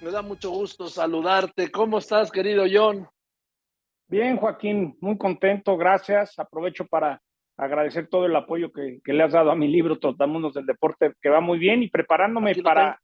[0.00, 1.72] Me da mucho gusto saludarte.
[1.72, 3.08] ¿Cómo estás, querido John?
[4.06, 6.38] Bien, Joaquín, muy contento, gracias.
[6.38, 7.20] Aprovecho para
[7.56, 11.28] agradecer todo el apoyo que, le has dado a mi libro Trotamundos del Deporte, que
[11.28, 13.00] va muy bien y preparándome para...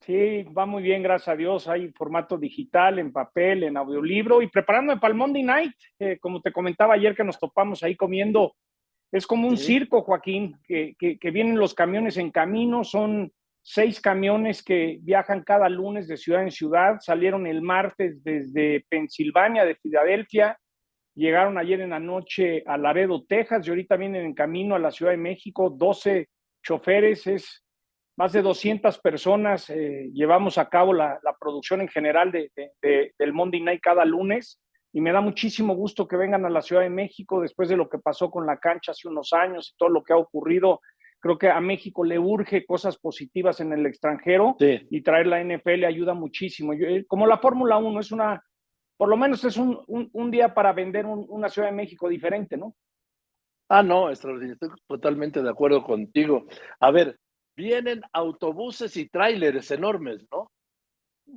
[0.00, 1.68] Sí, va muy bien, gracias a Dios.
[1.68, 5.74] Hay formato digital, en papel, en audiolibro y preparándome para el Monday Night.
[6.20, 8.56] como te comentaba ayer que nos topamos ahí comiendo,
[9.12, 13.32] es como un circo, Joaquín, que, que vienen los camiones en camino, son
[13.66, 16.98] seis camiones que viajan cada lunes de ciudad en ciudad.
[17.00, 20.58] Salieron el martes desde Pensilvania, de Filadelfia.
[21.14, 24.90] Llegaron ayer en la noche a Laredo, Texas, y ahorita vienen en camino a la
[24.90, 25.70] Ciudad de México.
[25.70, 26.28] 12
[26.62, 27.64] choferes, es
[28.18, 29.70] más de 200 personas.
[29.70, 32.50] Eh, llevamos a cabo la, producción en general de,
[33.18, 34.60] del Monday Night cada lunes.
[34.92, 37.88] Y me da muchísimo gusto que vengan a la Ciudad de México después de lo
[37.88, 40.80] que pasó con la cancha hace unos años y todo lo que ha ocurrido
[41.24, 45.84] Creo que a México le urge cosas positivas en el extranjero y traer la NFL
[45.84, 46.74] ayuda muchísimo.
[46.74, 48.44] Eh, como la Fórmula 1 es una,
[48.98, 52.76] por lo menos es un, un, día para vender una Ciudad de México diferente, ¿no?
[53.70, 54.52] Ah, no, extraordinario.
[54.52, 56.44] Estoy totalmente de acuerdo contigo.
[56.78, 57.18] A ver,
[57.56, 60.52] vienen autobuses y tráileres enormes, ¿no?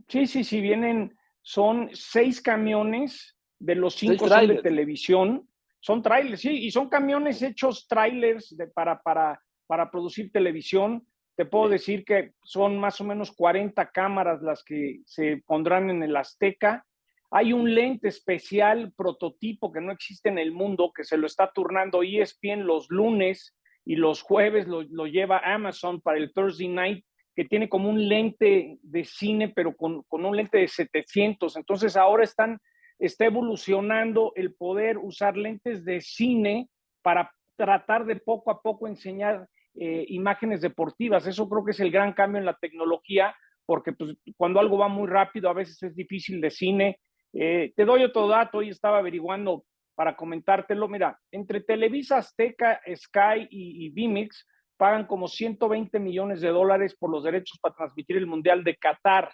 [0.10, 5.48] Sí, sí, sí, vienen, son seis camiones de los cinco son de televisión.
[5.80, 11.06] Son trailers, sí, y son camiones hechos trailers de, para, para, para producir televisión.
[11.36, 16.02] Te puedo decir que son más o menos 40 cámaras las que se pondrán en
[16.02, 16.86] el Azteca.
[17.30, 21.52] Hay un lente especial prototipo que no existe en el mundo, que se lo está
[21.52, 27.46] turnando ESPN los lunes y los jueves lo, lleva Amazon para el Thursday Night, que
[27.46, 31.56] tiene como un lente de cine, pero con, con un lente de 700.
[31.56, 32.60] Entonces ahora están,
[32.98, 36.70] está evolucionando el poder usar lentes de cine
[37.02, 39.48] para tratar de poco a poco enseñar
[39.80, 41.28] eh, imágenes deportivas.
[41.28, 44.88] Eso creo que es el gran cambio en la tecnología, porque pues, cuando algo va
[44.88, 47.00] muy rápido a veces es difícil de cine.
[47.34, 50.88] Eh, te doy otro dato, hoy estaba averiguando para comentártelo.
[50.88, 54.48] Mira, entre Televisa, Azteca, Sky y, y Vimix
[54.78, 59.32] pagan como 120 millones de dólares por los derechos para transmitir el Mundial de Qatar.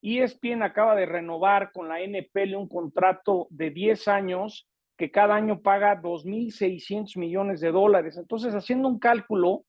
[0.00, 5.60] ESPN acaba de renovar con la NPL un contrato de 10 años que cada año
[5.60, 8.16] paga 2.600 millones de dólares.
[8.16, 9.64] Entonces, haciendo un cálculo,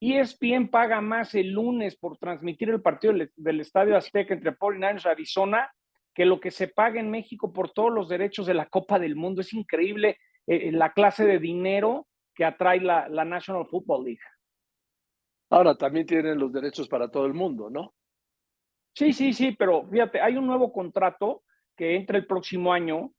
[0.00, 5.08] ESPN paga más el lunes por transmitir el partido del, Estadio Azteca entre 49ers y
[5.08, 5.70] Arizona
[6.14, 9.14] que lo que se paga en México por todos los derechos de la Copa del
[9.14, 9.42] Mundo.
[9.42, 14.20] Es increíble eh, eh, la clase de dinero que atrae la, la National Football League.
[15.50, 17.94] Ahora también tienen los derechos para todo el mundo, ¿no?
[18.94, 21.42] Sí, sí, sí, pero fíjate, hay un nuevo contrato
[21.76, 23.12] que entra el próximo año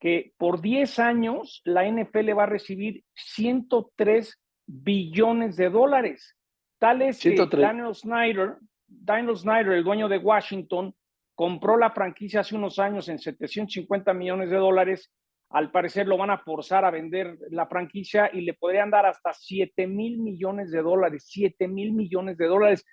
[0.00, 6.36] que por 10 años la NFL va a recibir 103 billones de dólares.
[6.78, 8.56] Tal es que Daniel Snyder,
[8.86, 10.94] Daniel Snyder, el dueño de Washington,
[11.34, 15.10] compró la franquicia hace unos años en 750 millones de dólares.
[15.50, 19.32] Al parecer lo van a forzar a vender la franquicia y le podrían dar hasta
[19.32, 22.84] 7 mil millones de dólares, 7 mil millones de dólares.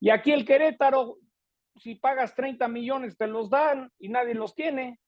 [0.00, 1.16] Y aquí el Querétaro,
[1.76, 4.98] si pagas 30 millones, te los dan y nadie los tiene.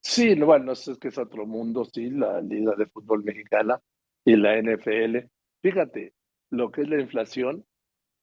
[0.00, 3.80] Sí, bueno, es que es otro mundo, sí, la Liga de Fútbol Mexicana
[4.26, 5.28] y la NFL.
[5.62, 6.12] Fíjate,
[6.50, 7.64] lo que es la inflación,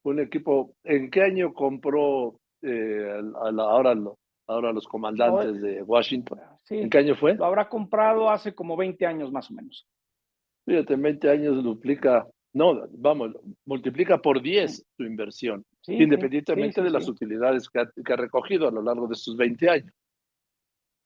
[0.03, 3.95] un equipo, ¿en qué año compró eh, ahora,
[4.47, 6.39] ahora los comandantes de Washington?
[6.69, 7.35] ¿En qué año fue?
[7.35, 9.87] Lo habrá comprado hace como 20 años más o menos.
[10.65, 13.31] Fíjate, en 20 años duplica, no, vamos,
[13.65, 18.71] multiplica por 10 su inversión, independientemente de las utilidades que ha, que ha, recogido a
[18.71, 19.93] lo largo de estos 20 años.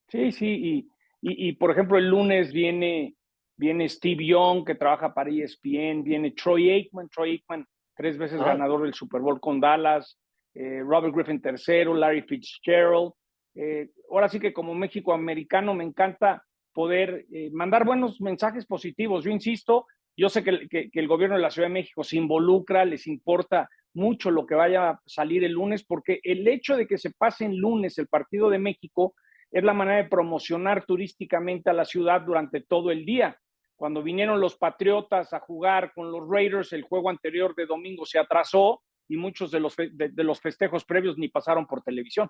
[0.09, 0.77] Sí, sí, y,
[1.21, 3.16] y, y por ejemplo el lunes viene
[3.57, 8.84] viene Steve Young, que trabaja para ESPN, viene Troy Aikman, Troy Aikman, tres veces ganador
[8.84, 10.19] del Super Bowl con Dallas,
[10.53, 13.12] eh, Robert Griffin tercero, Larry Fitzgerald.
[13.56, 19.23] Eh, ahora sí que como México americano me encanta poder eh, mandar buenos mensajes positivos.
[19.23, 22.85] Yo insisto, yo sé que, que, el gobierno de la Ciudad de México se involucra,
[22.85, 27.00] les importa mucho lo que vaya a salir el lunes, porque el hecho de que
[27.00, 29.15] se pase en lunes el partido de México
[29.51, 33.38] es la manera de promocionar turísticamente a la ciudad durante todo el día.
[33.77, 38.18] Cuando vinieron los Patriotas a jugar con los Raiders, el juego anterior de domingo se
[38.18, 42.27] atrasó y muchos de los, de, los festejos previos ni pasaron por televisión.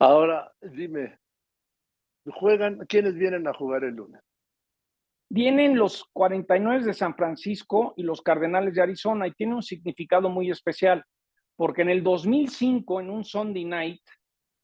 [0.00, 1.20] Ahora, dime,
[2.26, 2.84] ¿juegan?
[2.88, 4.20] ¿Quiénes vienen a jugar el lunes?
[5.30, 10.28] Vienen los 49 de San Francisco y los Cardenales de Arizona y tiene un significado
[10.28, 11.04] muy especial,
[11.54, 14.02] porque en el 2005, en un Sunday night,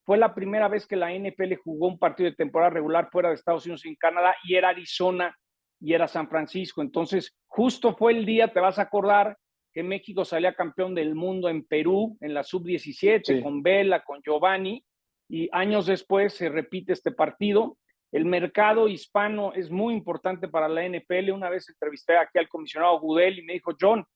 [0.07, 3.35] fue la primera vez que la NFL jugó un partido de temporada regular fuera de
[3.35, 5.37] Estados Unidos y en Canadá y era Arizona
[5.81, 6.81] y era San Francisco.
[6.81, 9.37] Entonces, justo fue el día, te vas a acordar,
[9.73, 14.83] que México salía campeón del mundo en Perú, en la sub-17, con Vela, con Giovanni,
[15.29, 17.77] y años después se repite este partido.
[18.13, 21.33] El mercado hispano es muy importante para la NPL.
[21.33, 24.07] Una vez entrevisté aquí al comisionado Gudel y me dijo, John,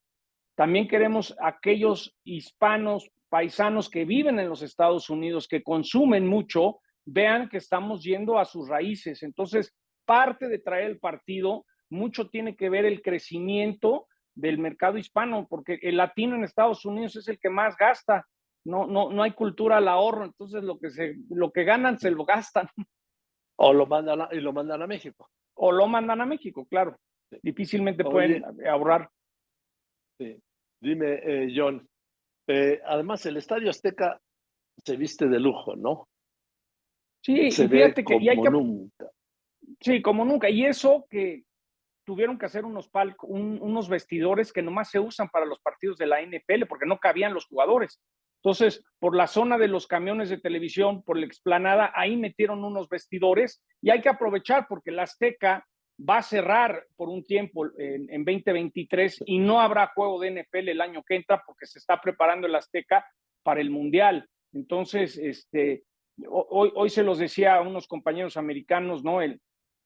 [0.55, 7.49] también queremos aquellos hispanos, paisanos que viven en los Estados Unidos, que consumen mucho, vean
[7.49, 9.23] que estamos yendo a sus raíces.
[9.23, 9.75] Entonces,
[10.05, 15.79] parte de traer el partido, mucho tiene que ver el crecimiento del mercado hispano, porque
[15.83, 18.27] el latino en Estados Unidos es el que más gasta.
[18.65, 22.11] No, no, no hay cultura al ahorro, entonces lo que, se, lo que ganan se
[22.11, 22.69] lo gastan.
[23.57, 25.31] O lo mandan a, y lo mandan a México.
[25.55, 26.97] O lo mandan a México, claro.
[27.43, 29.09] Difícilmente pueden ahorrar.
[30.19, 30.37] Sí.
[30.81, 31.87] Dime, eh, John,
[32.47, 34.21] eh, además el Estadio Azteca
[34.85, 36.09] se viste de lujo, ¿no?
[37.23, 39.11] Sí, se fíjate que, como nunca.
[39.81, 40.49] Sí, como nunca.
[40.49, 41.45] Y eso que
[42.05, 46.07] tuvieron que hacer unos palcos, unos vestidores que nomás se usan para los partidos de
[46.07, 48.01] la NFL porque no cabían los jugadores.
[48.43, 52.89] Entonces, por la zona de los camiones de televisión, por la explanada, ahí metieron unos
[52.89, 55.67] vestidores y hay que aprovechar porque la Azteca
[56.09, 60.81] va a cerrar por un tiempo en, 2023 y no habrá juego de NFL el
[60.81, 63.05] año que entra porque se está preparando el Azteca
[63.43, 64.29] para el Mundial.
[64.53, 65.85] Entonces, este,
[66.29, 69.21] hoy, hoy se los decía a unos compañeros americanos, ¿no?
[69.21, 69.41] El,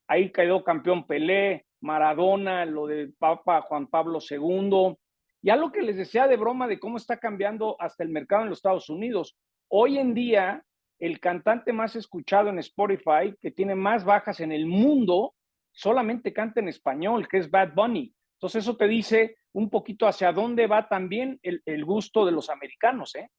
[0.06, 4.96] ahí quedó campeón Pelé, Maradona, lo de Papa Juan Pablo II.
[5.43, 8.49] Ya lo que les decía de broma de cómo está cambiando hasta el mercado en
[8.49, 9.37] los Estados Unidos.
[9.69, 10.64] Hoy en día,
[10.99, 15.34] el cantante más escuchado en Spotify, que tiene más bajas en el mundo,
[15.75, 18.15] solamente canta en español, que es Bad Bunny.
[18.37, 23.15] Entonces eso te dice un poquito hacia dónde va también el, gusto de los americanos,
[23.17, 23.31] ¿eh?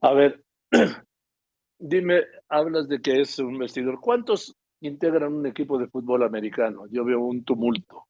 [0.00, 0.44] A ver,
[1.78, 4.00] dime, hablas de que es un vestidor.
[4.00, 6.86] ¿Cuántos integran un equipo de fútbol americano?
[6.90, 8.06] Yo veo un tumulto.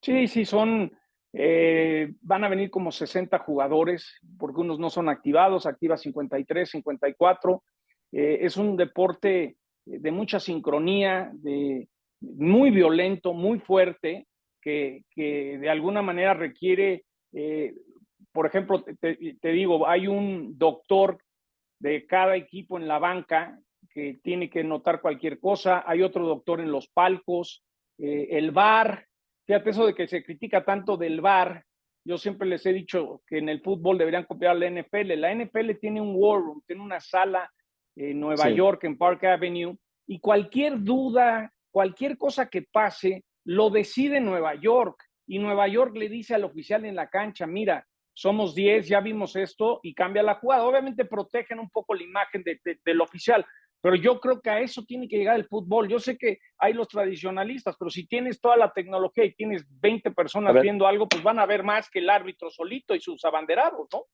[0.00, 0.92] Sí, sí, son,
[1.32, 7.62] eh, van a venir como 60 jugadores, porque unos no son activados, activa 53, 54.
[8.12, 11.88] Eh, es un deporte de mucha sincronía, de,
[12.22, 14.26] muy violento, muy fuerte,
[14.60, 17.74] que, de alguna manera requiere, eh,
[18.32, 21.18] por ejemplo, te, digo, hay un doctor
[21.80, 23.58] de cada equipo en la banca
[23.90, 27.64] que tiene que notar cualquier cosa, hay otro doctor en los palcos,
[27.98, 29.06] eh, el bar,
[29.46, 31.64] fíjate eso de que se critica tanto del bar,
[32.04, 35.72] yo siempre les he dicho que en el fútbol deberían copiar la NFL, la NFL
[35.80, 37.50] tiene un war room, tiene una sala
[37.96, 44.20] en Nueva York, en Park Avenue, y cualquier duda, cualquier cosa que pase, lo decide
[44.20, 45.02] Nueva York.
[45.26, 49.36] Y Nueva York le dice al oficial en la cancha, mira, somos 10, ya vimos
[49.36, 50.64] esto y cambia la jugada.
[50.64, 53.44] Obviamente protegen un poco la imagen del oficial,
[53.80, 55.88] pero yo creo que a eso tiene que llegar el fútbol.
[55.88, 60.10] Yo sé que hay los tradicionalistas, pero si tienes toda la tecnología y tienes 20
[60.12, 63.88] personas viendo algo, pues van a ver más que el árbitro solito y sus abanderados,
[63.92, 64.04] ¿no?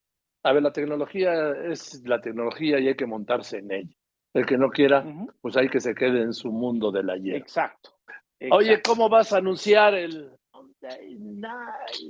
[0.43, 3.96] A ver, la tecnología es la tecnología y hay que montarse en ella.
[4.35, 5.05] El que no quiera,
[5.40, 7.37] pues hay que se quede en su mundo del ayer.
[7.37, 7.99] Exacto,
[8.50, 10.31] Oye, ¿cómo vas a anunciar el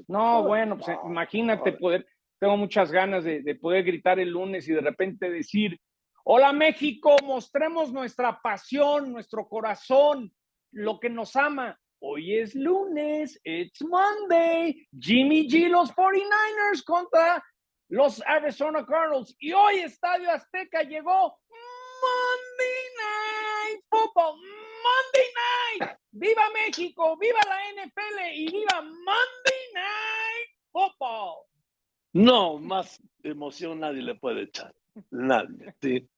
[0.08, 2.06] No, bueno, pues imagínate poder,
[2.38, 5.80] tengo muchas ganas de, de poder gritar el lunes y de repente decir,
[6.24, 10.30] hola México, mostremos nuestra pasión, nuestro corazón,
[10.72, 11.78] lo que nos ama.
[12.00, 17.42] Hoy es lunes, it's Monday, Jimmy G, los 49ers contra
[17.88, 19.34] los Arizona Cardinals.
[19.38, 21.38] Y hoy Estadio Azteca llegó
[22.00, 25.28] Monday Night Football, Monday
[25.80, 25.98] Night.
[26.10, 27.16] ¡Viva México!
[27.18, 28.34] ¡Viva la NFL!
[28.34, 31.44] ¡Y viva Monday Night Football!
[32.14, 34.74] No, más emoción nadie le puede echar.
[35.10, 36.08] Nadie, sí.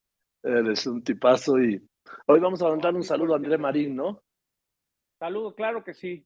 [0.43, 1.83] Eres un tipazo y
[2.27, 4.23] hoy vamos a mandar un saludo a André Marín, ¿no?
[5.19, 6.25] Saludo, claro que sí.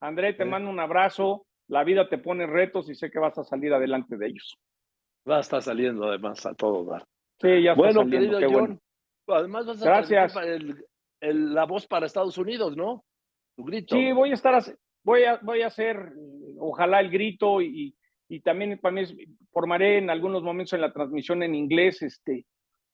[0.00, 1.46] André, te mando un abrazo.
[1.68, 4.58] La vida te pone retos y sé que vas a salir adelante de ellos.
[5.28, 7.04] Va a estar saliendo además a todo dar.
[7.40, 8.38] Sí, ya está bueno, saliendo.
[8.38, 8.80] Querido John,
[9.28, 10.36] Además vas a Gracias.
[11.20, 13.04] El, la voz para Estados Unidos, ¿no?
[13.56, 13.96] Tu grito.
[13.96, 14.62] Sí, voy a estar,
[15.02, 16.12] voy a, voy a hacer,
[16.58, 17.94] ojalá el grito y,
[18.28, 19.02] y también para mí
[19.50, 22.02] formaré en algunos momentos en la transmisión en inglés.
[22.02, 22.44] Este,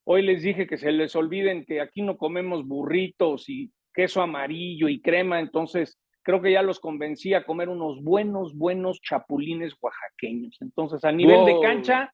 [0.05, 4.87] hoy les dije que se les olviden que aquí no comemos burritos y queso amarillo
[4.87, 10.57] y crema, entonces creo que ya los convencí a comer unos buenos, buenos chapulines oaxaqueños.
[10.61, 12.13] Entonces, a nivel de cancha,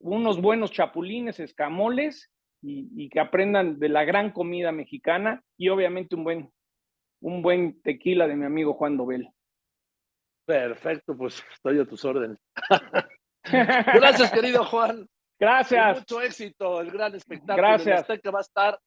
[0.00, 2.30] unos buenos chapulines, escamoles
[2.62, 6.52] y, que aprendan de la gran comida mexicana y obviamente un buen,
[7.20, 9.28] un buen tequila de mi amigo Juan Dobel.
[10.46, 12.38] Perfecto, pues estoy a tus órdenes.
[13.44, 15.06] Gracias, querido Juan.
[15.38, 15.98] Gracias.
[16.00, 17.56] mucho éxito, el gran espectáculo.
[17.56, 18.06] Gracias.
[18.22, 18.78] que va a estar,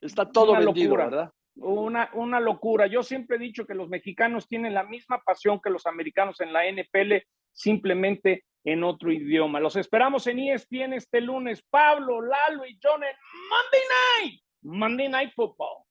[0.00, 1.04] está todo una vendido, locura.
[1.08, 1.32] ¿verdad?
[1.56, 2.86] Una, una locura.
[2.86, 6.52] Yo siempre he dicho que los mexicanos tienen la misma pasión que los americanos en
[6.52, 7.14] la NFL.
[7.58, 9.60] Simplemente en otro idioma.
[9.60, 11.62] Los esperamos en ESPN este lunes.
[11.68, 13.16] Pablo, Lalo y John en
[13.50, 13.82] Monday
[14.22, 15.84] Night, Monday Night Football.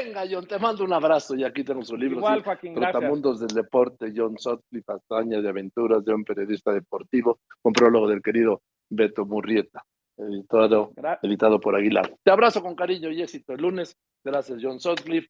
[0.00, 2.18] Venga, John, te mando un abrazo y aquí tenemos un libro.
[2.18, 7.72] Igual, Joaquín, Trotamundos del Deporte, John Sotcliffe, Hazañas de Aventuras de un periodista deportivo, con
[7.72, 8.60] prólogo del querido
[8.90, 9.82] Beto Murrieta,
[10.16, 12.14] editado, editado por Aguilar.
[12.22, 13.96] Te abrazo con cariño y éxito el lunes.
[14.22, 15.28] Gracias, John Sutcliffe.